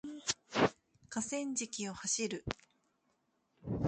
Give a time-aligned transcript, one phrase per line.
[1.11, 2.43] 河川敷を走る